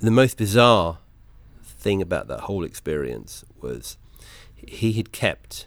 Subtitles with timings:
[0.00, 0.98] the most bizarre
[1.62, 3.96] thing about that whole experience was
[4.56, 5.66] he had kept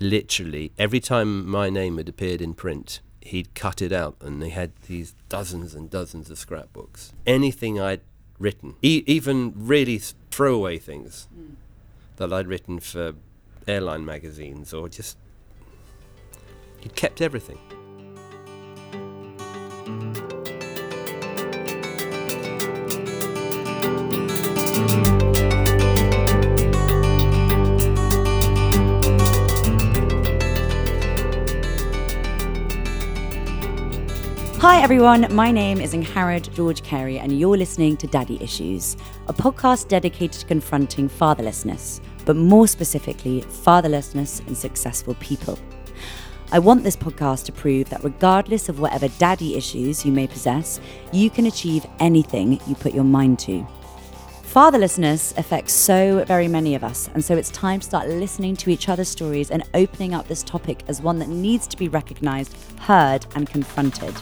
[0.00, 4.48] literally every time my name had appeared in print, he'd cut it out and they
[4.48, 7.12] had these dozens and dozens of scrapbooks.
[7.26, 8.00] Anything I'd
[8.38, 9.98] written, e- even really
[10.30, 11.54] throwaway things mm.
[12.16, 13.14] that I'd written for
[13.68, 15.16] airline magazines or just.
[16.80, 17.58] He'd kept everything.
[34.82, 38.96] Everyone, my name is Angharad George Carey, and you're listening to Daddy Issues,
[39.28, 45.56] a podcast dedicated to confronting fatherlessness, but more specifically, fatherlessness in successful people.
[46.50, 50.80] I want this podcast to prove that regardless of whatever daddy issues you may possess,
[51.12, 53.64] you can achieve anything you put your mind to.
[54.42, 58.68] Fatherlessness affects so very many of us, and so it's time to start listening to
[58.68, 62.56] each other's stories and opening up this topic as one that needs to be recognised,
[62.80, 64.12] heard, and confronted.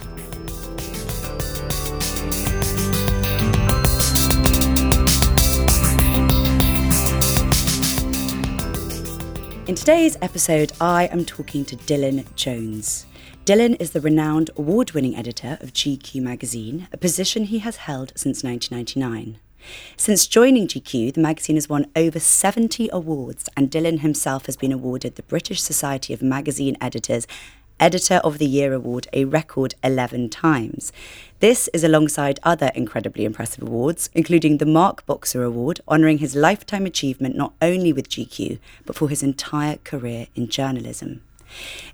[9.71, 13.05] In today's episode, I am talking to Dylan Jones.
[13.45, 18.11] Dylan is the renowned award winning editor of GQ magazine, a position he has held
[18.17, 19.39] since 1999.
[19.95, 24.73] Since joining GQ, the magazine has won over 70 awards, and Dylan himself has been
[24.73, 27.25] awarded the British Society of Magazine Editors
[27.79, 30.91] Editor of the Year award a record 11 times.
[31.39, 36.85] This is alongside other incredibly impressive awards, including the Mark Boxer Award, honouring his lifetime
[36.85, 41.21] achievement not only with GQ, but for his entire career in journalism.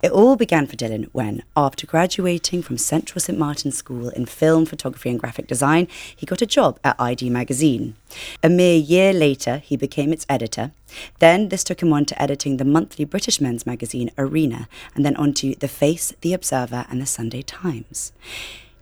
[0.02, 4.66] It all began for Dylan when, after graduating from Central St Martin's School in film,
[4.66, 7.96] photography, and graphic design, he got a job at i-D magazine.
[8.44, 10.72] A mere year later, he became its editor.
[11.20, 15.16] Then, this took him on to editing the monthly British men's magazine Arena, and then
[15.16, 18.12] on to The Face, The Observer, and The Sunday Times.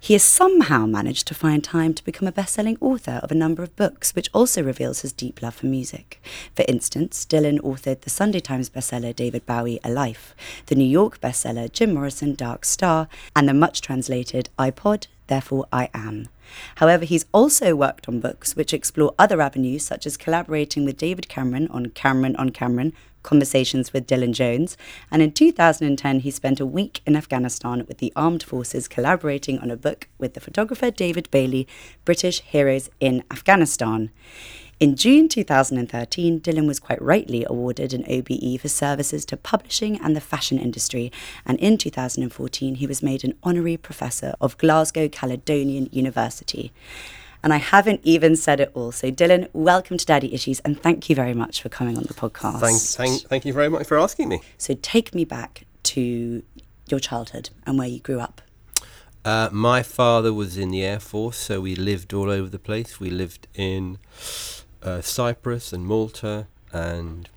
[0.06, 3.34] He has somehow managed to find time to become a best selling author of a
[3.34, 6.22] number of books, which also reveals his deep love for music.
[6.56, 10.36] For instance, Dylan authored the Sunday Times bestseller David Bowie A Life,
[10.68, 15.90] the New York bestseller Jim Morrison Dark Star, and the much translated iPod, Therefore I
[15.96, 16.30] Am.
[16.76, 21.28] However, he's also worked on books which explore other avenues, such as collaborating with David
[21.30, 22.94] Cameron on Cameron on Cameron,
[23.26, 24.78] Conversations with Dylan Jones,
[25.10, 29.72] and in 2010 he spent a week in Afghanistan with the armed forces collaborating on
[29.72, 31.68] a book with the photographer David Bailey,
[32.06, 34.12] British Heroes in Afghanistan.
[34.78, 40.16] In June 2013, Dylan was quite rightly awarded an OBE for services to publishing and
[40.16, 41.12] the fashion industry,
[41.48, 46.72] and in 2014 he was made an honorary professor of Glasgow Caledonian University.
[47.46, 48.92] And I haven't even said it all.
[48.92, 52.16] So, Dylan, welcome to Daddy Issues, and thank you very much for coming on the
[52.16, 52.60] podcast.
[52.60, 54.42] Thank, thank, thank you very much for asking me.
[54.58, 56.42] So, take me back to
[56.90, 58.42] your childhood and where you grew up.
[59.24, 63.00] Uh, my father was in the Air Force, so we lived all over the place.
[63.00, 64.00] We lived in
[64.82, 67.30] uh, Cyprus and Malta and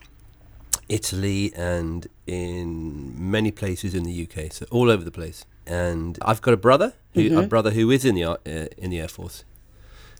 [0.89, 5.45] Italy and in many places in the UK, so all over the place.
[5.67, 7.39] And I've got a brother, who, mm-hmm.
[7.41, 8.37] a brother who is in the uh,
[8.79, 9.45] in the Air Force.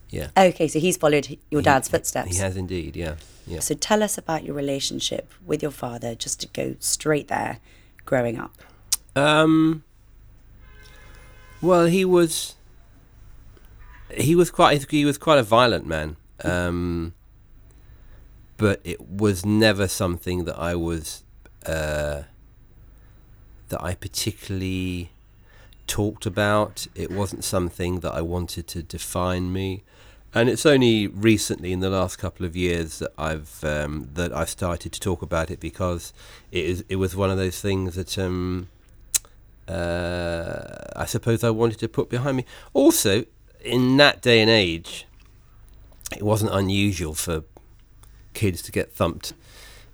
[0.09, 0.29] Yeah.
[0.35, 2.31] Okay, so he's followed your dad's he, footsteps.
[2.31, 3.15] He has indeed, yeah.
[3.45, 3.59] yeah.
[3.59, 7.59] So tell us about your relationship with your father, just to go straight there,
[8.05, 8.53] growing up.
[9.15, 9.83] Um.
[11.61, 12.55] Well, he was.
[14.15, 14.89] He was quite.
[14.89, 16.15] He was quite a violent man.
[16.43, 17.13] Um.
[18.57, 21.23] But it was never something that I was.
[21.65, 22.23] Uh,
[23.67, 25.11] that I particularly
[25.85, 26.87] talked about.
[26.95, 29.83] It wasn't something that I wanted to define me
[30.33, 34.49] and it's only recently in the last couple of years that I've um, that I've
[34.49, 36.13] started to talk about it because
[36.51, 38.69] it is it was one of those things that um,
[39.67, 40.61] uh,
[40.95, 42.45] I suppose I wanted to put behind me.
[42.73, 43.25] Also,
[43.63, 45.07] in that day and age,
[46.15, 47.43] it wasn't unusual for
[48.33, 49.33] kids to get thumped.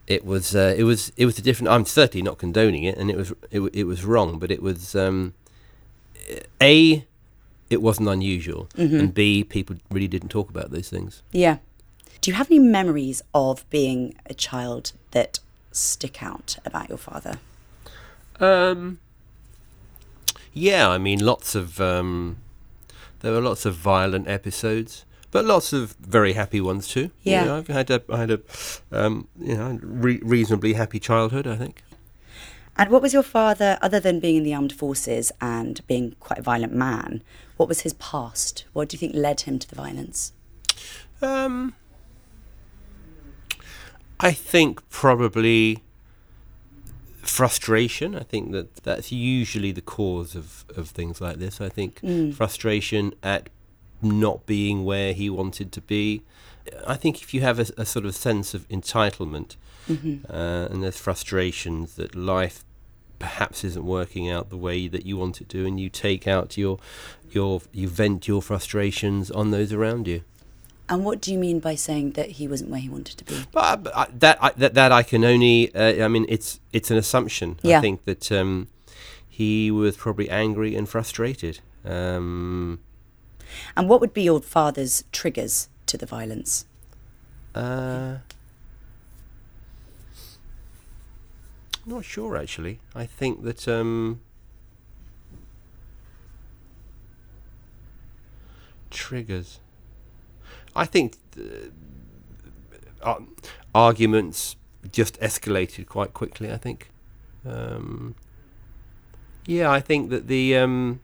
[0.07, 1.69] It was uh, it was it was a different.
[1.69, 4.95] I'm certainly not condoning it, and it was it, it was wrong, but it was
[4.95, 5.33] um,
[6.61, 7.05] a
[7.69, 8.99] it wasn't unusual, mm-hmm.
[8.99, 11.23] and B, people really didn't talk about those things.
[11.31, 11.57] Yeah.
[12.21, 15.39] Do you have any memories of being a child that
[15.71, 17.39] stick out about your father?
[18.39, 18.99] Um,
[20.53, 22.37] yeah, I mean, lots of um,
[23.19, 27.11] there were lots of violent episodes, but lots of very happy ones too.
[27.23, 28.41] Yeah, you know, I've had a I had a
[28.91, 31.83] um, you know re- reasonably happy childhood, I think.
[32.77, 36.39] And what was your father, other than being in the armed forces and being quite
[36.39, 37.23] a violent man,
[37.57, 38.65] what was his past?
[38.73, 40.33] What do you think led him to the violence?
[41.21, 41.73] Um,
[44.19, 45.83] I think probably
[47.21, 48.15] frustration.
[48.15, 51.59] I think that that's usually the cause of, of things like this.
[51.59, 52.33] I think Mm.
[52.33, 53.49] frustration at
[54.01, 56.21] not being where he wanted to be.
[56.85, 59.55] I think if you have a, a sort of sense of entitlement
[59.87, 62.65] hmm uh, and there's frustrations that life
[63.19, 66.57] perhaps isn't working out the way that you want it to, and you take out
[66.57, 66.79] your
[67.31, 70.21] your you vent your frustrations on those around you.
[70.87, 73.45] And what do you mean by saying that he wasn't where he wanted to be?
[73.51, 75.73] But, I- but I, that, I, that that I can only.
[75.73, 77.59] Uh, I mean, it's it's an assumption.
[77.63, 77.79] Yeah.
[77.79, 78.67] I think that um,
[79.27, 81.59] he was probably angry and frustrated.
[81.83, 82.79] Um,
[83.75, 86.65] And what would be your father's triggers to the violence?
[87.55, 88.17] uh,
[91.85, 92.79] not sure actually.
[92.93, 93.67] I think that.
[93.67, 94.21] Um,
[98.95, 99.59] triggers.
[100.75, 101.17] I think
[103.03, 103.15] uh,
[103.73, 104.55] arguments
[104.91, 106.51] just escalated quite quickly.
[106.51, 106.89] I think.
[107.45, 108.15] Um,
[109.45, 110.57] yeah, I think that the.
[110.57, 111.01] Um,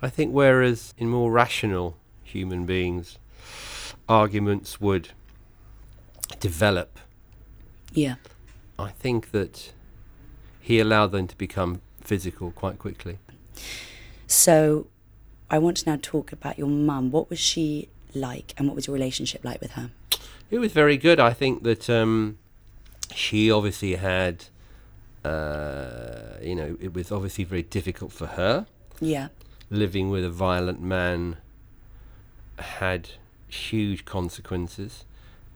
[0.00, 3.18] I think whereas in more rational human beings,
[4.08, 5.10] arguments would
[6.40, 6.98] develop.
[7.92, 8.16] Yeah.
[8.78, 9.72] I think that
[10.60, 13.18] he allowed them to become physical quite quickly.
[14.26, 14.86] So
[15.50, 17.10] I want to now talk about your mum.
[17.10, 19.90] What was she like and what was your relationship like with her?
[20.50, 21.20] It was very good.
[21.20, 22.38] I think that um,
[23.14, 24.46] she obviously had,
[25.24, 28.66] uh, you know, it was obviously very difficult for her.
[29.00, 29.28] Yeah.
[29.70, 31.36] Living with a violent man
[32.58, 33.10] had
[33.48, 35.04] huge consequences.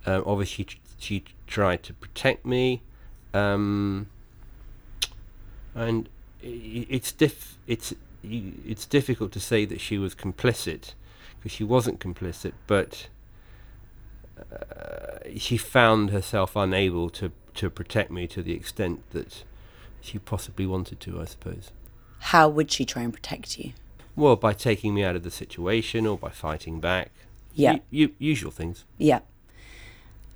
[0.08, 0.66] Um, obviously,
[0.98, 2.80] she tried to protect me,
[3.34, 4.08] um,
[5.74, 6.08] and
[6.42, 10.94] it's diff- it's it's difficult to say that she was complicit
[11.36, 13.08] because she wasn't complicit, but
[14.38, 19.44] uh, she found herself unable to to protect me to the extent that
[20.00, 21.70] she possibly wanted to, I suppose.
[22.20, 23.72] How would she try and protect you?
[24.16, 27.10] Well, by taking me out of the situation or by fighting back.
[27.54, 27.72] Yeah.
[27.72, 28.84] U- u- usual things.
[28.96, 29.20] Yeah.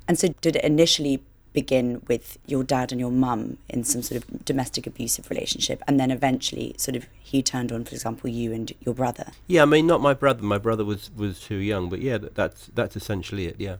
[0.09, 1.23] And so did it initially
[1.53, 6.01] begin with your dad and your mum in some sort of domestic abusive relationship and
[6.01, 9.67] then eventually sort of he turned on for example you and your brother Yeah, I
[9.67, 10.43] mean, not my brother.
[10.43, 13.57] My brother was, was too young, but yeah, that, that's that's essentially it.
[13.59, 13.77] Yeah.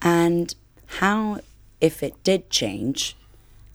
[0.00, 0.54] and
[0.86, 1.40] how
[1.80, 3.16] if it did change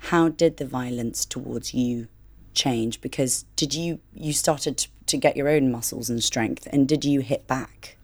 [0.10, 2.08] how did the violence towards you
[2.54, 6.88] change because did you you started to, to get your own muscles and strength and
[6.88, 7.96] did you hit back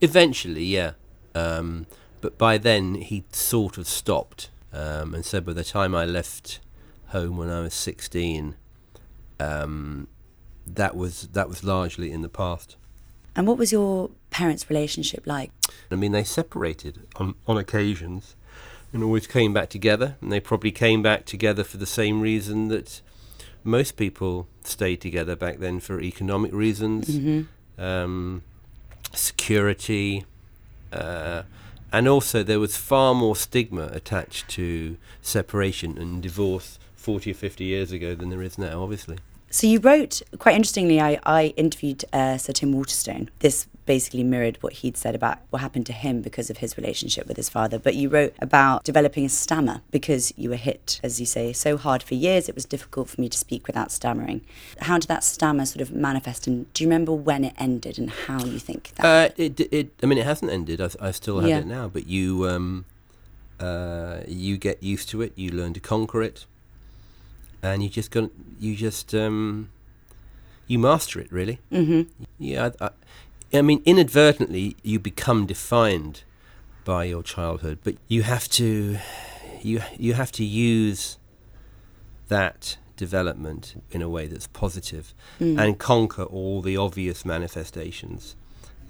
[0.00, 0.92] Eventually, yeah.
[1.34, 1.86] Um,
[2.24, 6.58] but by then, he sort of stopped um, and said by the time I left
[7.08, 8.56] home when I was 16,
[9.38, 10.08] um,
[10.66, 12.76] that was that was largely in the past.
[13.36, 15.50] and what was your parents relationship like
[15.90, 18.36] I mean, they separated on, on occasions
[18.94, 20.16] and always came back together.
[20.22, 23.02] And they probably came back together for the same reason that
[23.64, 27.46] most people stayed together back then for economic reasons,
[27.76, 28.42] um,
[29.12, 30.24] security,
[30.90, 31.42] uh,
[31.94, 37.62] and also there was far more stigma attached to separation and divorce 40 or 50
[37.62, 39.18] years ago than there is now, obviously.
[39.48, 41.00] So you wrote quite interestingly.
[41.00, 43.30] I, I interviewed uh, Sir Tim Waterstone.
[43.38, 47.26] This basically mirrored what he'd said about what happened to him because of his relationship
[47.26, 47.78] with his father.
[47.78, 51.76] But you wrote about developing a stammer because you were hit, as you say, so
[51.76, 52.48] hard for years.
[52.48, 54.40] It was difficult for me to speak without stammering.
[54.80, 56.46] How did that stammer sort of manifest?
[56.46, 59.04] And do you remember when it ended and how you think that?
[59.04, 60.80] Uh, it, it, I mean, it hasn't ended.
[60.80, 61.58] I, I still have Yeah.
[61.58, 62.84] it now, but you, um,
[63.60, 65.32] uh, you get used to it.
[65.36, 66.46] You learn to conquer it,
[67.62, 69.70] and you just go, you just, um,
[70.66, 71.30] you master it.
[71.30, 72.02] Really, mm-hmm.
[72.38, 72.70] yeah.
[72.80, 72.90] I, I,
[73.54, 76.22] I mean, inadvertently, you become defined
[76.84, 78.98] by your childhood, but you have to,
[79.62, 81.18] you, you have to use
[82.28, 85.58] that development in a way that's positive Mm.
[85.60, 88.36] and conquer all the obvious manifestations.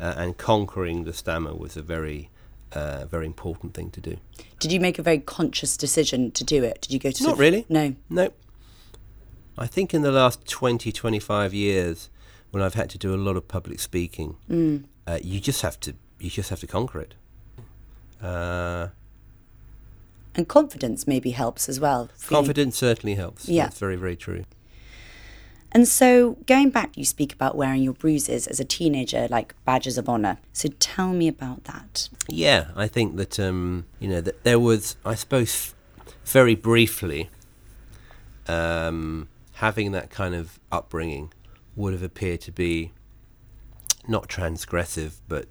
[0.00, 2.28] Uh, and conquering the stammer was a very,
[2.72, 4.16] uh, very important thing to do.
[4.58, 6.80] Did you make a very conscious decision to do it?
[6.82, 7.22] Did you go to?
[7.22, 7.64] Not sort of- really.
[7.68, 7.94] No.
[8.10, 8.32] No.
[9.56, 12.08] I think in the last 20, 25 years,
[12.54, 14.84] when I've had to do a lot of public speaking, Mm.
[15.08, 17.14] uh, you just have to, you just have to conquer it.
[18.22, 18.88] Uh,
[20.36, 22.10] And confidence maybe helps as well.
[22.16, 23.48] feeling- confidence certainly helps.
[23.48, 23.64] Yeah.
[23.64, 24.44] That's very, very true.
[25.72, 29.98] And so, going back, you speak about wearing your bruises as a teenager, like badges
[29.98, 30.38] of honor.
[30.52, 32.08] So, tell me about that.
[32.28, 35.74] Yeah, I think that um, you know that there was, I suppose,
[36.24, 37.28] very briefly,
[38.46, 41.32] um, having that kind of upbringing
[41.76, 42.92] would have appeared to be
[44.06, 45.46] not transgressive, but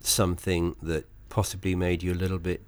[0.00, 2.62] something that possibly made you a little bit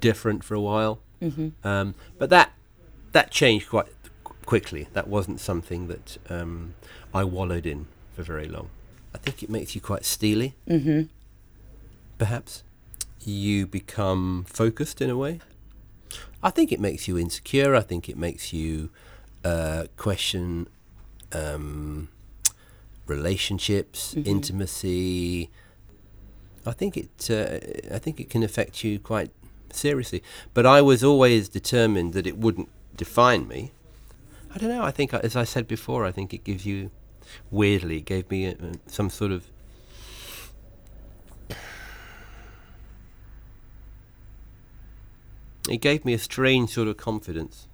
[0.00, 1.00] different for a while.
[1.22, 1.48] Mm-hmm.
[1.66, 2.52] Um, but that
[3.12, 3.86] that changed quite
[4.44, 4.86] quickly.
[4.92, 6.74] That wasn't something that um,
[7.12, 8.70] I wallowed in for very long.
[9.14, 11.02] I think it makes you quite steely, Mm-hmm.
[12.18, 12.62] perhaps.
[13.24, 15.40] You become focused in a way.
[16.42, 17.74] I think it makes you insecure.
[17.74, 18.90] I think it makes you
[19.44, 20.68] uh, question
[21.32, 22.08] um,
[23.06, 24.26] relationships, Mhm.
[24.26, 25.50] intimacy.
[26.66, 27.30] I think it.
[27.30, 29.30] Uh, I think it can affect you quite
[29.72, 30.22] seriously.
[30.54, 33.72] But I was always determined that it wouldn't define me.
[34.54, 34.82] I don't know.
[34.82, 36.90] I think, uh, as I said before, I think it gives you.
[37.50, 38.54] Weirdly, it gave me uh
[38.86, 39.44] some sort of.
[45.68, 47.66] It gave me a strange sort of confidence,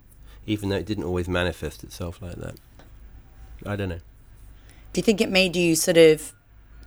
[0.46, 2.56] even though it didn't always manifest itself like that.
[3.64, 4.00] I don't know.
[4.92, 6.32] Do you think it made you sort of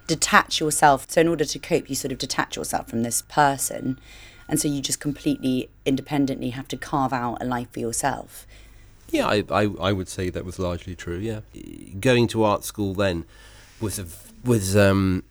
[0.08, 1.10] detach yourself?
[1.10, 4.00] So, in order to cope, you sort of detach yourself from this person.
[4.48, 8.48] And so you just completely independently have to carve out a life for yourself.
[9.10, 11.18] Yeah, I, I, I would say that was largely true.
[11.18, 11.42] Yeah,
[12.00, 13.26] going to art school then
[13.80, 14.06] was a
[14.44, 15.24] was um,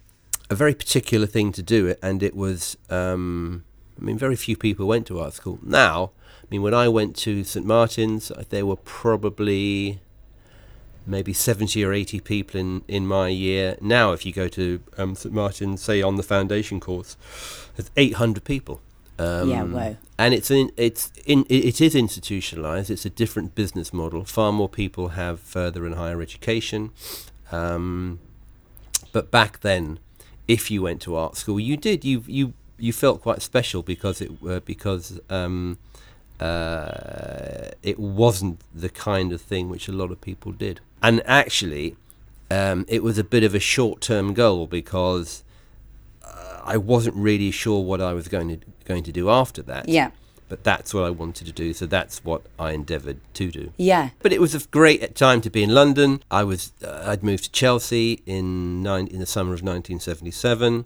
[0.50, 2.76] a very particular thing to do, and it was.
[2.90, 3.64] Um,
[3.98, 5.58] I mean, very few people went to art school.
[5.62, 6.10] Now,
[6.42, 10.00] I mean, when I went to St Martin's, there were probably
[11.06, 13.76] maybe seventy or eighty people in in my year.
[13.80, 17.16] Now, if you go to um, St Martin's, say on the foundation course,
[17.76, 18.80] there's eight hundred people.
[19.18, 19.96] Um, Yeah, whoa.
[20.18, 22.90] And it's in, it's in, it it is institutionalized.
[22.90, 24.24] It's a different business model.
[24.24, 26.90] Far more people have further and higher education.
[27.52, 28.18] Um,
[29.12, 29.98] but back then,
[30.48, 32.04] if you went to art school, you did.
[32.04, 35.78] You you you felt quite special because it uh, because um,
[36.40, 40.80] uh, it wasn't the kind of thing which a lot of people did.
[41.02, 41.96] And actually,
[42.50, 45.42] um, it was a bit of a short-term goal because
[46.24, 49.88] uh, I wasn't really sure what I was going to going to do after that.
[49.88, 50.10] Yeah.
[50.48, 53.72] But that's what I wanted to do, so that's what I endeavoured to do.
[53.76, 54.10] Yeah.
[54.20, 56.22] But it was a great time to be in London.
[56.30, 60.84] I was uh, I'd moved to Chelsea in nine, in the summer of 1977.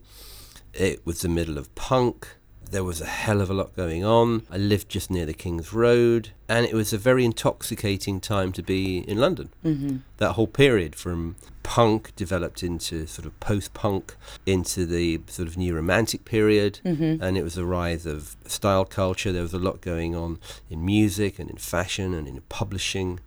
[0.73, 2.37] It was the middle of punk.
[2.71, 4.47] There was a hell of a lot going on.
[4.51, 8.63] I lived just near the King's Road, and it was a very intoxicating time to
[8.63, 9.51] be in London.
[9.65, 9.97] Mm-hmm.
[10.19, 14.15] That whole period from punk developed into sort of post-punk,
[14.47, 17.23] into the sort of new romantic period, Mm-hmm.
[17.23, 19.33] and it was a rise of style culture.
[19.33, 23.21] There was a lot going on in music and in fashion and in publishing.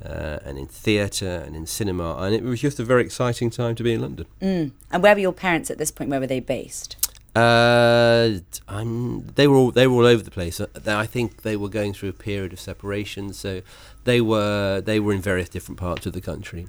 [0.00, 3.74] Uh, and in theatre and in cinema, and it was just a very exciting time
[3.74, 4.26] to be in London.
[4.40, 4.70] Mm.
[4.92, 6.08] And where were your parents at this point?
[6.08, 7.07] Where were they based?
[7.38, 10.60] Uh, I'm, they were all they were all over the place.
[10.60, 13.62] Uh, I think they were going through a period of separation, so
[14.04, 16.66] they were they were in various different parts of the country.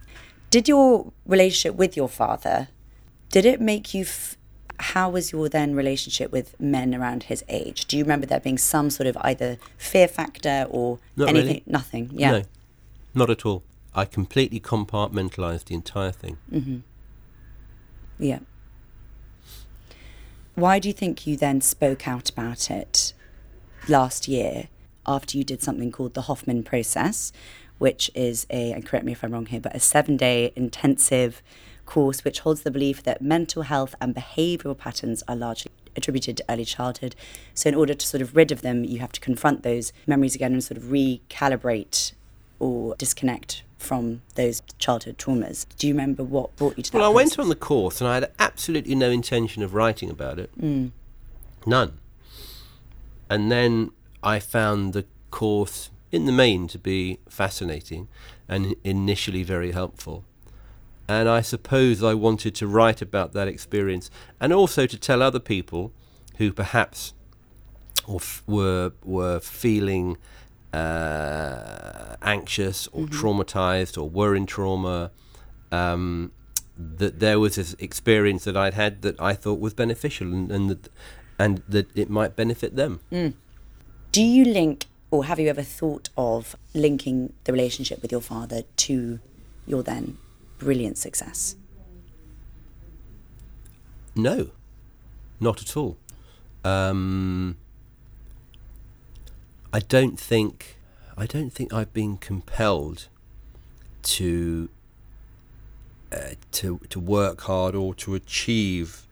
[0.49, 2.69] Did your relationship with your father,
[3.29, 4.35] did it make you, f-
[4.79, 7.85] how was your then relationship with men around his age?
[7.85, 11.47] Do you remember there being some sort of either fear factor or Not anything?
[11.47, 11.63] really.
[11.67, 12.09] Nothing.
[12.13, 12.31] Yeah.
[12.31, 12.41] No,
[13.13, 13.61] not at all.
[13.93, 16.37] I completely compartmentalized the entire thing.
[16.51, 16.77] Mm-hmm.
[18.17, 18.39] Yeah.
[20.59, 23.13] Why do you think you then spoke out about it
[23.87, 24.67] last year
[25.07, 27.31] after you did something called the Hoffman process,
[27.77, 31.41] which is a, and correct me if I'm wrong here, but a seven day intensive
[31.85, 36.45] course which holds the belief that mental health and behavioural patterns are largely attributed to
[36.49, 37.15] early childhood.
[37.53, 40.35] So, in order to sort of rid of them, you have to confront those memories
[40.35, 42.11] again and sort of recalibrate
[42.59, 45.65] or disconnect from those childhood traumas.
[45.77, 46.97] Do you remember what brought you to that?
[46.97, 50.37] Well, I went on the course, and I had absolutely no intention of writing about
[50.37, 50.51] it.
[50.59, 50.91] Mm.
[51.65, 51.99] None.
[53.29, 58.07] And then I found the course, in the main, to be fascinating
[58.47, 60.25] and initially very helpful.
[61.07, 65.39] And I suppose I wanted to write about that experience and also to tell other
[65.39, 65.91] people
[66.37, 67.13] who perhaps
[68.07, 70.17] or f- were were feeling
[70.73, 75.11] uh, anxious or traumatized or were in trauma
[75.71, 76.31] um,
[76.77, 80.69] that there was this experience that I'd had that I thought was beneficial and, and
[80.69, 80.89] that
[81.37, 82.99] and that it might benefit them.
[84.11, 88.63] Do you link, or have you ever thought of linking the relationship with your father
[88.77, 89.19] to
[89.65, 90.17] your then
[90.57, 91.55] brilliant success?
[94.15, 94.49] No,
[95.39, 95.97] not at all.
[96.65, 97.55] Um,
[99.71, 100.77] I don't think
[101.17, 103.07] I don't think I've been compelled
[104.03, 104.69] to
[106.11, 109.05] uh, to to work hard or to achieve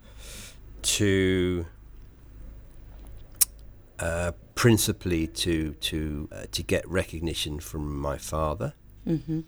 [0.82, 1.66] to
[4.00, 8.74] uh, principally to to uh, to get recognition from my father.
[9.06, 9.42] Mm-hmm.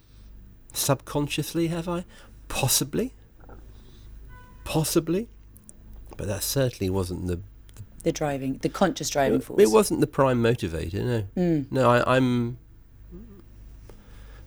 [0.74, 2.06] Subconsciously, have I?
[2.48, 3.14] Possibly.
[4.64, 5.28] possibly,
[6.18, 7.40] but that certainly wasn't the.
[8.04, 9.62] The driving, the conscious driving force.
[9.62, 11.04] It wasn't the prime motivator.
[11.04, 11.72] No, Mm.
[11.72, 11.90] no.
[11.90, 12.58] I, I'm.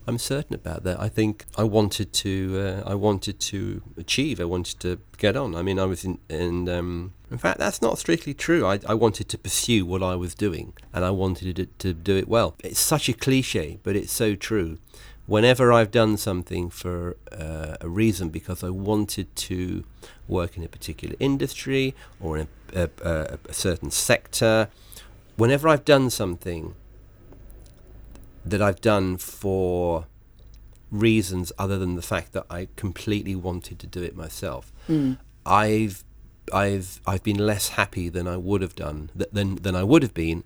[0.05, 0.99] I'm certain about that.
[0.99, 2.83] I think I wanted to.
[2.85, 4.41] Uh, I wanted to achieve.
[4.41, 5.55] I wanted to get on.
[5.55, 6.19] I mean, I was in.
[6.29, 8.65] in um, in fact, that's not strictly true.
[8.65, 12.17] I, I wanted to pursue what I was doing, and I wanted it to do
[12.17, 12.55] it well.
[12.63, 14.77] It's such a cliche, but it's so true.
[15.25, 19.83] Whenever I've done something for uh, a reason, because I wanted to
[20.27, 24.67] work in a particular industry or in a, a, a, certain sector,
[25.37, 26.75] whenever I've done something
[28.45, 30.07] that I've done for
[30.91, 35.17] reasons other than the fact that I completely wanted to do it myself, Mm.
[35.45, 36.03] I've
[36.53, 40.13] I've I've been less happy than I would have done than than I would have
[40.13, 40.43] been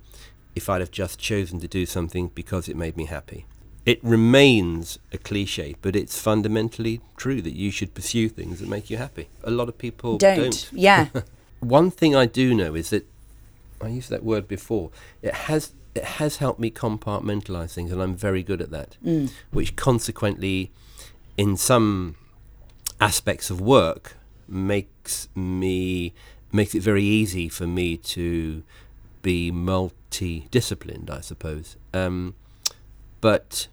[0.56, 3.46] if I'd have just chosen to do something because it made me happy.
[3.88, 8.90] It remains a cliche, but it's fundamentally true that you should pursue things that make
[8.90, 9.30] you happy.
[9.46, 10.38] A lot of people don't.
[10.38, 10.70] don't.
[10.74, 11.08] Yeah.
[11.62, 13.08] One thing I do know is that
[13.82, 14.92] I used that word before.
[15.22, 18.98] It has it has helped me compartmentalize things, and I'm very good at that.
[19.06, 19.32] Mm.
[19.52, 20.70] Which consequently,
[21.38, 22.18] in some
[23.00, 24.18] aspects of work,
[24.50, 26.14] makes me
[26.52, 28.64] makes it very easy for me to
[29.22, 31.78] be multi-disciplined, I suppose.
[31.94, 32.36] Um,
[33.22, 33.70] but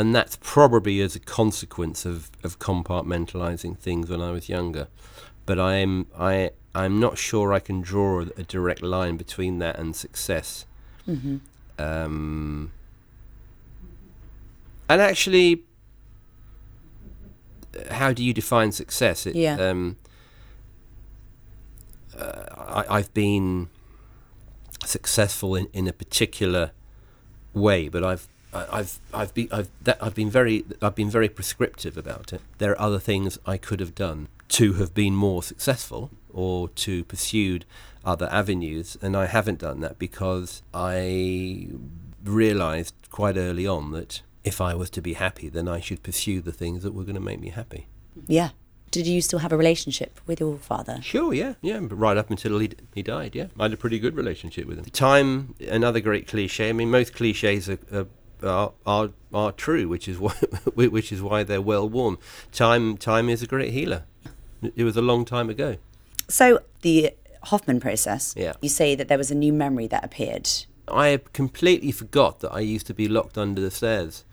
[0.00, 4.88] and that's probably as a consequence of, of compartmentalizing things when I was younger.
[5.44, 9.94] But I'm I I'm not sure I can draw a, direct line between that and
[9.94, 10.64] success.
[11.04, 11.36] hmm
[11.78, 12.72] Um,
[14.88, 15.64] and actually,
[17.90, 19.26] how do you define success?
[19.26, 19.56] It, Yeah.
[19.60, 19.98] Um,
[22.16, 23.68] uh, I, I've been
[24.86, 26.70] successful in, in a particular
[27.52, 31.96] way, but I've I've I've been I've that I've been very I've been very prescriptive
[31.96, 32.40] about it.
[32.58, 37.04] There are other things I could have done to have been more successful or to
[37.04, 37.64] pursued
[38.04, 41.68] other avenues, and I haven't done that because I
[42.24, 46.40] realised quite early on that if I was to be happy, then I should pursue
[46.40, 47.86] the things that were going to make me happy.
[48.26, 48.50] Yeah.
[48.90, 50.98] Did you still have a relationship with your father?
[51.00, 53.46] Sure, yeah, yeah, right up until he, he died, yeah.
[53.56, 54.84] I had a pretty good relationship with him.
[54.86, 56.70] Time, another great cliche.
[56.70, 58.06] I mean, most cliches are, are,
[58.44, 60.32] are, are, are true, which is why
[60.74, 62.16] which is why they're well worn.
[62.52, 64.04] Time, time is a great healer.
[64.76, 65.76] It was a long time ago.
[66.28, 67.12] So the
[67.44, 68.34] Hoffman process.
[68.36, 68.52] Yeah.
[68.60, 70.48] You say that there was a new memory that appeared.
[70.88, 74.24] I completely forgot that I used to be locked under the stairs.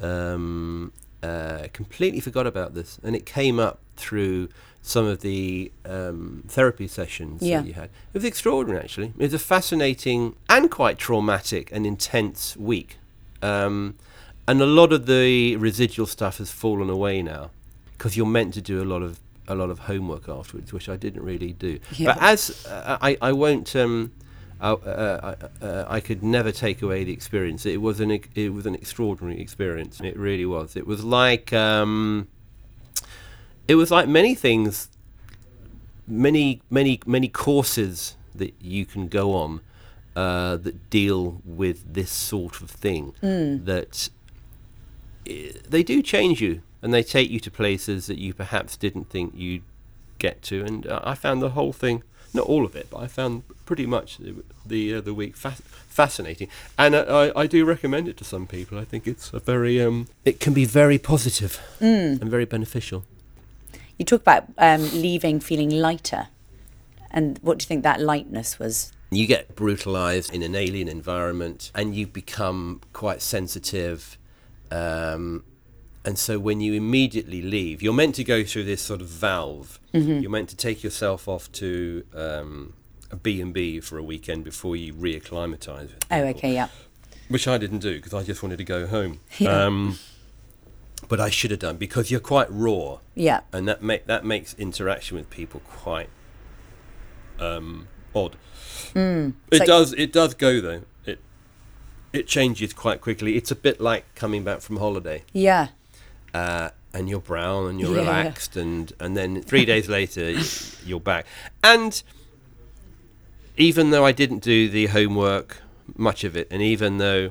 [0.00, 4.48] Um, uh, completely forgot about this, and it came up through
[4.82, 7.60] some of the um, therapy sessions Yeah.
[7.62, 7.84] that you had.
[7.84, 9.08] It was extraordinary, actually.
[9.18, 12.98] It was a fascinating and quite traumatic and intense week.
[13.44, 13.96] Um,
[14.46, 17.50] and a lot of the residual stuff has fallen away now
[17.92, 20.96] because you're meant to do a lot of a lot of homework afterwards, which I
[20.96, 21.78] didn't really do.
[21.92, 22.14] Yeah.
[22.14, 23.74] But as uh, I, I won't.
[23.76, 24.12] Um,
[24.60, 27.66] I, uh, I, uh, I could never take away the experience.
[27.66, 30.00] It was an it was an extraordinary experience.
[30.00, 30.76] It really was.
[30.76, 32.28] It was like um,
[33.68, 34.88] it was like many things,
[36.06, 39.60] many many many courses that you can go on
[40.16, 43.14] uh, that deal with this sort of thing.
[43.64, 44.08] That
[45.68, 49.32] they do change you, and they take you to places that you perhaps didn't think
[49.34, 49.62] you'd
[50.18, 50.64] get to.
[50.64, 53.86] And uh, I found the whole thing, not all of it, but I found pretty
[53.86, 54.34] much the
[54.66, 56.48] the, uh, the week fa- fascinating.
[56.78, 58.78] And uh, I, I do recommend it to some people.
[58.78, 63.04] I think it's a very um, it can be very positive and very beneficial.
[63.98, 66.28] You talk about um, leaving feeling lighter.
[67.10, 68.92] And what do you think that lightness was?
[69.14, 74.18] You get brutalized in an alien environment, and you become quite sensitive.
[74.70, 75.44] Um,
[76.04, 79.78] and so when you immediately leave, you're meant to go through this sort of valve.
[79.92, 82.74] You're meant to take yourself off to um,
[83.10, 85.82] a B&B for a weekend before you reacclimatise.
[85.82, 86.68] with Oh, okay, yeah.
[87.28, 89.20] Which I didn't do because I just wanted to go home.
[89.38, 89.64] Yeah.
[89.66, 89.98] Um,
[91.08, 93.40] but I should have done because you're quite raw Yeah.
[93.52, 96.08] and that make that makes interaction with people quite
[97.38, 98.36] um, odd.
[98.94, 99.34] Mm.
[99.50, 99.92] It So- does.
[99.94, 100.82] It does go though.
[101.06, 101.18] It
[102.12, 103.36] it changes quite quickly.
[103.36, 105.68] It's a bit like coming back from holiday, Yeah.
[106.32, 108.00] uh, and you're brown and you're Yeah.
[108.02, 110.30] relaxed, and and then three days later
[110.86, 111.26] you're back.
[111.62, 112.02] And
[113.56, 115.58] even though I didn't do the homework,
[115.96, 117.30] much of it, and even though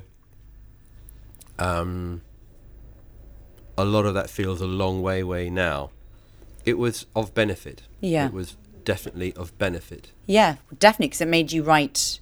[1.58, 2.20] um,
[3.78, 5.90] a lot of that feels a long way away now,
[6.64, 7.82] it was of benefit.
[8.00, 8.26] Yeah.
[8.26, 10.10] It was definitely of benefit.
[10.26, 12.20] Yeah, definitely, because it made you write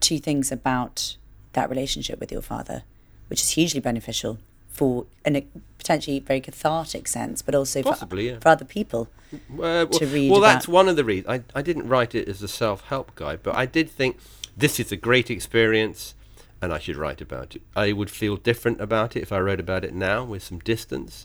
[0.00, 1.16] two things about
[1.52, 2.82] that relationship with your father,
[3.28, 5.46] which is hugely beneficial for in a
[5.78, 8.38] potentially very cathartic sense, but also Possibly, for, yeah.
[8.40, 9.08] for other people.
[9.32, 11.28] Uh, well, to read well, that's about- one of the reasons.
[11.54, 14.18] I, I didn't write it as a self help guide, but I did think
[14.56, 16.14] this is a great experience
[16.60, 17.62] and I should write about it.
[17.76, 21.24] I would feel different about it if I wrote about it now with some distance.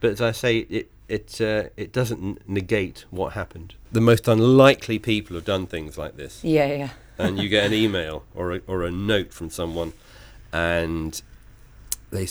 [0.00, 3.74] But as I say, it it uh, it doesn't negate what happened.
[3.92, 6.88] The most unlikely people have done things like this Yeah, yeah.
[7.18, 9.92] and you get an email or a, or a note from someone,
[10.52, 11.20] and
[12.10, 12.26] they,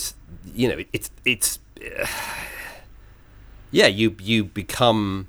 [0.54, 1.58] you know, it's it's,
[3.70, 5.28] yeah, you you become,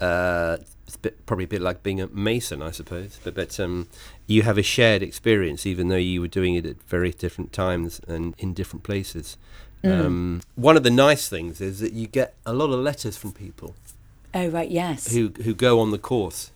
[0.00, 3.58] uh, it's a bit, probably a bit like being a mason, I suppose, but but
[3.60, 3.88] um,
[4.26, 8.00] you have a shared experience, even though you were doing it at very different times
[8.06, 9.36] and in different places.
[9.84, 13.32] Um, one of the nice things is that you get a lot of letters from
[13.32, 13.74] people
[14.34, 15.12] Oh right, yes.
[15.12, 16.50] who who go on the course,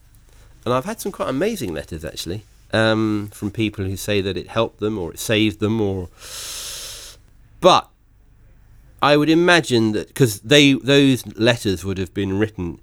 [0.65, 4.47] and I've had some quite amazing letters actually um, from people who say that it
[4.47, 6.09] helped them or it saved them or.
[7.59, 7.89] But
[9.01, 12.79] I would imagine that because they those letters would have been written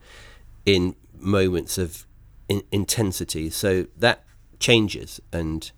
[0.65, 2.07] in moments of
[2.49, 4.23] in, intensity, so that
[4.61, 5.71] changes and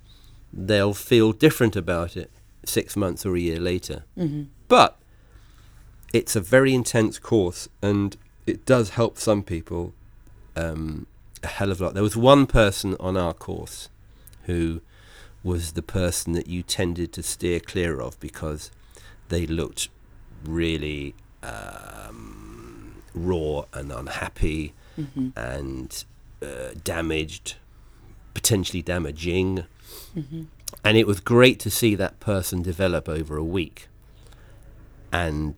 [0.53, 2.31] they'll feel different about it
[2.65, 4.05] six months or a year later.
[4.69, 4.97] But
[6.13, 9.93] it's a very intense course and it does help some people
[10.57, 11.07] um,
[11.43, 11.95] a hell of a lot.
[11.95, 13.89] There was one person on our course
[14.45, 14.81] who
[15.43, 18.71] was the person that you tended to steer clear of because
[19.29, 19.89] they looked
[20.45, 24.73] really um, raw and unhappy
[25.37, 26.05] and
[26.43, 27.57] uh, damaged,
[28.35, 29.65] potentially damaging.
[30.85, 33.89] And it was great to see that person develop over a week
[35.13, 35.55] and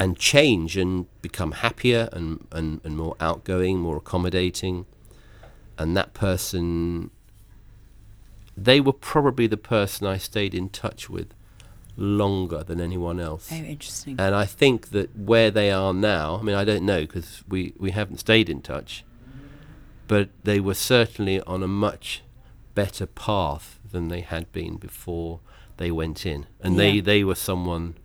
[0.00, 4.86] and change and become happier and, and, and more outgoing, more accommodating.
[5.76, 7.10] And that person,
[8.56, 11.34] they were probably the person I stayed in touch with
[11.98, 13.50] longer than anyone else.
[13.52, 14.16] Oh, interesting.
[14.18, 17.74] And I think that where they are now, I mean, I don't know because we,
[17.78, 19.04] we haven't stayed in touch,
[20.08, 22.22] but they were certainly on a much
[22.74, 25.40] better path than they had been before
[25.76, 26.46] they went in.
[26.58, 27.96] And they, they were someone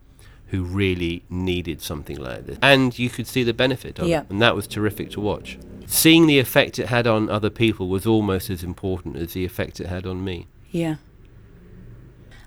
[0.56, 2.58] who really needed something like this.
[2.62, 4.22] And you could see the benefit of Yeah.
[4.22, 4.28] it.
[4.30, 5.58] And that was terrific to watch.
[5.86, 9.80] Seeing the effect it had on other people was almost as important as the effect
[9.80, 10.48] it had on me.
[10.72, 10.96] Yeah.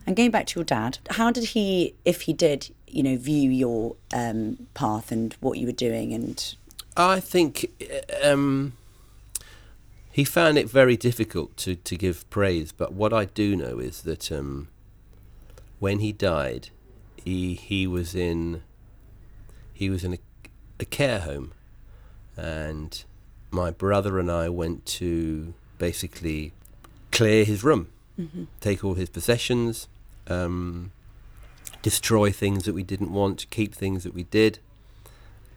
[0.07, 3.51] And going back to your dad, how did he, if he did, you know, view
[3.51, 6.15] your um, path and what you were doing?
[6.15, 6.55] And
[6.97, 7.71] I think
[8.25, 8.73] um,
[10.11, 14.03] he found it very difficult to, to give praise, but what I do know is
[14.03, 14.69] that um,
[15.79, 16.71] when he died,
[17.29, 18.63] he he was in
[19.75, 20.19] he was in a,
[20.81, 21.53] a care home,
[22.37, 23.05] and
[23.51, 26.53] my brother and I went to basically
[27.13, 27.89] clear his room,
[28.61, 29.89] take all his possessions,
[30.27, 30.91] um,
[31.83, 34.59] destroy things that we didn't want, keep things that we did.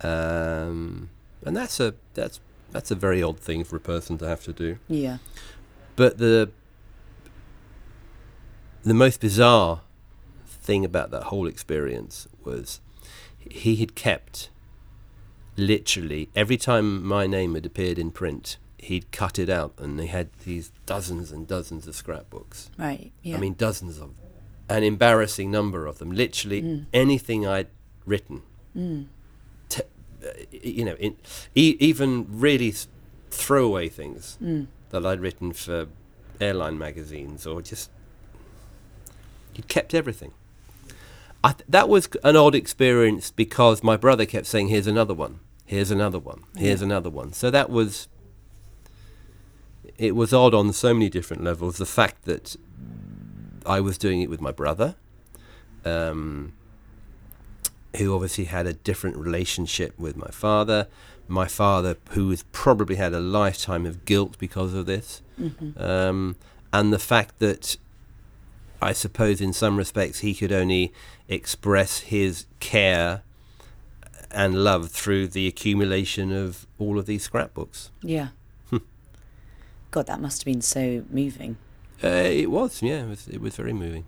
[0.02, 1.10] Um,
[1.46, 2.40] and that's a that's
[2.72, 4.78] that's a very odd thing for a person to have to do.
[4.90, 5.18] yeah,
[5.96, 6.52] But the
[8.84, 9.82] the most bizarre
[10.62, 12.82] thing about that whole experience was
[13.38, 14.50] he had kept
[15.58, 20.08] literally every time my name had appeared in print, he'd cut it out, and he
[20.08, 22.70] had these dozens and dozens of scrapbooks.
[22.78, 23.12] right.
[23.22, 23.38] Yeah.
[23.38, 24.12] I mean, dozens of
[24.70, 26.12] an embarrassing number of them.
[26.12, 26.86] Literally mm.
[26.94, 27.68] anything I'd
[28.06, 28.42] written,
[28.76, 29.08] mm.
[29.68, 29.84] t-
[30.26, 31.18] uh, you know, in,
[31.56, 32.74] e- even really
[33.30, 34.68] throwaway things mm.
[34.90, 35.88] that I'd written for
[36.40, 37.92] airline magazines or just
[39.54, 40.32] he'd kept everything.
[41.44, 45.40] I th- that was an odd experience because my brother kept saying, "Here's another one.
[45.66, 46.44] Here's another one.
[46.56, 48.08] Here's another one." So that was
[49.98, 51.78] it was odd on so many different levels.
[51.78, 52.56] The fact that
[53.66, 54.96] I was doing it with my brother,
[55.86, 56.54] um,
[57.98, 60.88] who obviously had a different relationship with my father.
[61.28, 65.22] My father, who has probably had a lifetime of guilt because of this,
[65.78, 66.36] um,
[66.74, 67.78] and the fact that
[68.82, 70.92] I suppose in some respects he could only
[71.28, 73.22] express his care
[74.32, 77.92] and love through the accumulation of all of these scrapbooks.
[78.02, 78.30] yeah.
[79.92, 81.58] God, that must have been so moving.
[82.02, 84.06] Uh, it was, yeah, it was, it was very moving.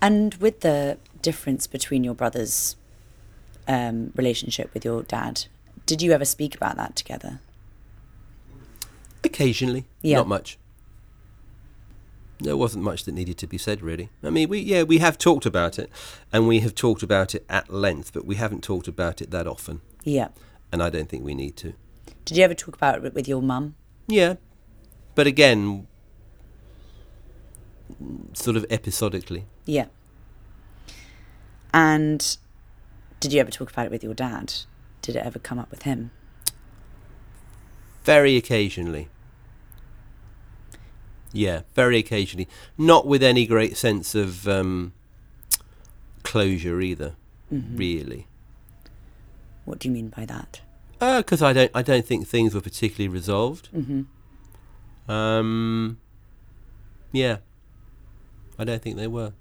[0.00, 2.76] And with the difference between your brother's
[3.66, 5.46] um, relationship with your dad,
[5.84, 7.40] did you ever speak about that together?
[9.24, 10.18] Occasionally, Yeah.
[10.18, 10.58] not much.
[12.40, 14.10] There wasn't much that needed to be said, really.
[14.22, 15.90] I mean, we yeah we have talked about it,
[16.32, 19.46] and we have talked about it at length, but we haven't talked about it that
[19.46, 20.28] often, Yeah.
[20.72, 21.74] and I don't think we need to.
[22.24, 23.76] Did you ever talk about it with your mum?
[24.08, 24.34] Yeah,
[25.14, 25.86] but again,
[28.32, 29.46] sort of episodically.
[29.66, 29.86] Yeah.
[31.72, 32.36] And
[33.20, 34.52] did you ever talk about it with your dad?
[35.02, 36.10] Did it ever come up with him?
[38.04, 39.08] Very occasionally.
[41.34, 42.48] Yeah, very occasionally.
[42.78, 44.92] Not with any great sense of um,
[46.22, 47.16] closure either,
[47.52, 47.76] Mm-hmm.
[47.76, 48.26] really.
[49.66, 50.60] What do you mean by that?
[50.98, 53.68] Because I don't, I don't think things were particularly resolved.
[53.76, 55.10] Mm-hmm.
[55.10, 55.98] Um,
[57.12, 57.38] yeah,
[58.58, 59.32] I don't think they were.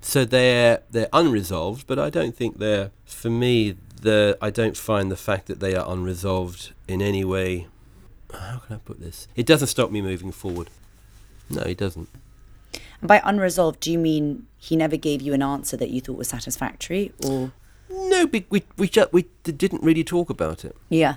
[0.00, 2.90] So they're they're unresolved, but I don't think they're.
[3.04, 7.66] For me, the I don't find the fact that they are unresolved in any way.
[8.32, 9.28] How can I put this?
[9.36, 10.70] It doesn't stop me moving forward.
[11.50, 12.08] No, he doesn't.
[13.00, 16.16] And by unresolved, do you mean he never gave you an answer that you thought
[16.18, 17.52] was satisfactory, or
[17.90, 20.76] No, we we we, ju- we didn't really talk about it.
[20.88, 21.16] yeah,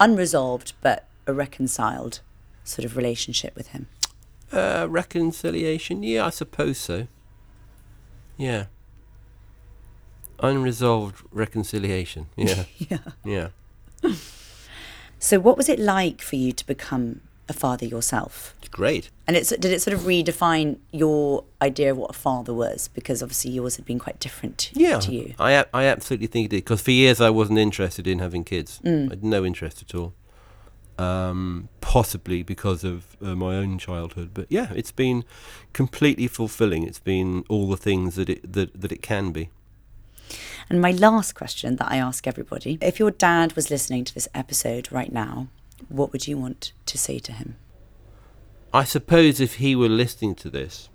[0.00, 2.20] unresolved but a reconciled
[2.64, 3.86] sort of relationship with him?
[4.52, 6.02] Uh, reconciliation?
[6.04, 7.08] Yeah, I suppose so.
[8.36, 8.66] Yeah.
[10.40, 12.26] Unresolved reconciliation.
[12.36, 12.64] Yeah.
[12.78, 12.98] Yeah.
[13.24, 13.48] Yeah.
[15.18, 18.54] So, what was it like for you to become a father yourself?
[18.70, 19.10] Great.
[19.26, 22.88] And it's, did it sort of redefine your idea of what a father was?
[22.88, 25.34] Because obviously yours had been quite different Yeah, to you.
[25.38, 28.80] i absolutely think it did because for years I wasn't interested in having kids.
[28.84, 29.06] Mm.
[29.06, 30.12] I had no interest at all.
[30.98, 35.24] Um, possibly because of uh, my own childhood, but yeah, it's been
[35.74, 36.84] completely fulfilling.
[36.84, 39.50] It's been all the things that it that, that it can be.
[40.70, 44.26] And my last question that I ask everybody if your dad was listening to this
[44.34, 45.48] episode right now,
[45.88, 47.56] what would you want to say to him?
[48.72, 50.88] I suppose if he were listening to this,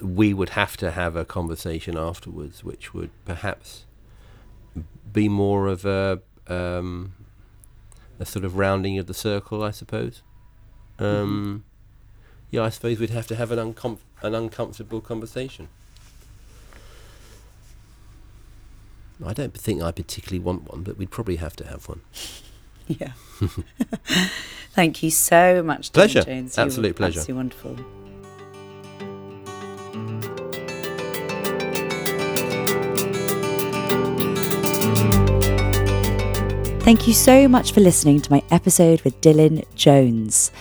[0.00, 3.84] we would have to have a conversation afterwards, which would perhaps
[5.12, 7.14] be more of a um,
[8.18, 10.22] a sort of rounding of the circle, I suppose.
[10.98, 11.64] Um,
[12.50, 15.68] Yeah, I suppose we'd have to have an uncom- an uncomfortable conversation.
[19.24, 22.00] I don't think I particularly want one, but we'd probably have to have one.
[23.00, 23.12] Yeah.
[24.70, 26.22] Thank you so much, Dylan Pleasure.
[26.22, 26.56] Jones.
[26.56, 27.20] You Absolute pleasure.
[27.20, 27.76] Absolutely wonderful.
[36.80, 40.52] Thank you so much for listening to my episode with Dylan Jones.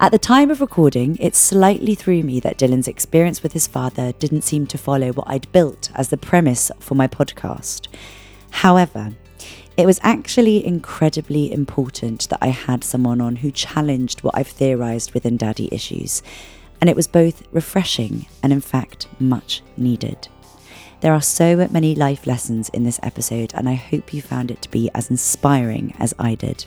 [0.00, 4.12] At the time of recording, it slightly threw me that Dylan's experience with his father
[4.12, 7.88] didn't seem to follow what I'd built as the premise for my podcast.
[8.50, 9.12] However,
[9.76, 15.14] it was actually incredibly important that I had someone on who challenged what I've theorised
[15.14, 16.22] within daddy issues,
[16.80, 20.28] and it was both refreshing and, in fact, much needed.
[21.00, 24.62] There are so many life lessons in this episode, and I hope you found it
[24.62, 26.66] to be as inspiring as I did.